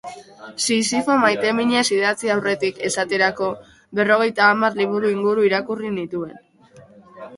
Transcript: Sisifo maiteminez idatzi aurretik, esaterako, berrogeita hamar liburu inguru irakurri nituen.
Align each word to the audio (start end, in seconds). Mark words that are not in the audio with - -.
Sisifo 0.67 1.17
maiteminez 1.23 1.83
idatzi 1.97 2.31
aurretik, 2.37 2.81
esaterako, 2.89 3.49
berrogeita 3.99 4.47
hamar 4.55 4.81
liburu 4.81 5.13
inguru 5.19 5.49
irakurri 5.51 5.93
nituen. 6.03 6.37